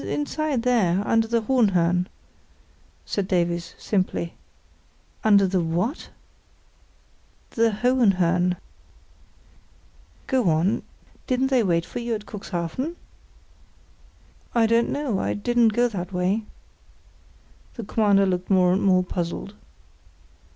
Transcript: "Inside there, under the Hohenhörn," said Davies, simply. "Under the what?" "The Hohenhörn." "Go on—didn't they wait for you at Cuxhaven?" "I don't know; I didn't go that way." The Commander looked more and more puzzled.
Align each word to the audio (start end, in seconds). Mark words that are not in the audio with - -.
"Inside 0.03 0.63
there, 0.63 1.03
under 1.05 1.27
the 1.27 1.43
Hohenhörn," 1.43 2.07
said 3.05 3.27
Davies, 3.27 3.75
simply. 3.77 4.33
"Under 5.23 5.45
the 5.45 5.61
what?" 5.61 6.09
"The 7.51 7.69
Hohenhörn." 7.69 8.57
"Go 10.25 10.49
on—didn't 10.49 11.49
they 11.51 11.61
wait 11.61 11.85
for 11.85 11.99
you 11.99 12.15
at 12.15 12.25
Cuxhaven?" 12.25 12.95
"I 14.55 14.65
don't 14.65 14.89
know; 14.89 15.19
I 15.19 15.35
didn't 15.35 15.67
go 15.67 15.87
that 15.89 16.11
way." 16.11 16.45
The 17.75 17.83
Commander 17.83 18.25
looked 18.25 18.49
more 18.49 18.73
and 18.73 18.81
more 18.81 19.03
puzzled. 19.03 19.53